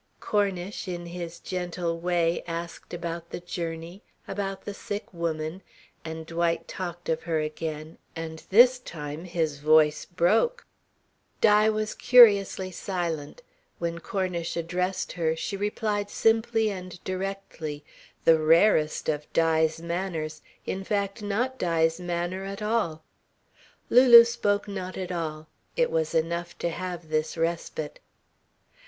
Cornish, 0.19 0.87
in 0.87 1.05
his 1.05 1.37
gentle 1.39 1.99
way, 1.99 2.43
asked 2.47 2.91
about 2.91 3.29
the 3.29 3.39
journey, 3.39 4.01
about 4.27 4.65
the 4.65 4.73
sick 4.73 5.05
woman 5.13 5.61
and 6.03 6.25
Dwight 6.25 6.67
talked 6.67 7.07
of 7.07 7.21
her 7.21 7.39
again, 7.39 7.99
and 8.15 8.39
this 8.49 8.79
time 8.79 9.25
his 9.25 9.59
voice 9.59 10.05
broke. 10.05 10.65
Di 11.39 11.69
was 11.69 11.93
curiously 11.93 12.71
silent. 12.71 13.43
When 13.77 13.99
Cornish 13.99 14.57
addressed 14.57 15.11
her, 15.11 15.35
she 15.35 15.55
replied 15.55 16.09
simply 16.09 16.71
and 16.71 16.97
directly 17.03 17.83
the 18.25 18.39
rarest 18.39 19.07
of 19.07 19.31
Di's 19.33 19.83
manners, 19.83 20.41
in 20.65 20.83
fact 20.83 21.21
not 21.21 21.59
Di's 21.59 21.99
manner 21.99 22.43
at 22.43 22.63
all. 22.63 23.03
Lulu 23.91 24.23
spoke 24.23 24.67
not 24.67 24.97
at 24.97 25.11
all 25.11 25.47
it 25.77 25.91
was 25.91 26.15
enough 26.15 26.57
to 26.57 26.71
have 26.71 27.09
this 27.09 27.37
respite. 27.37 27.99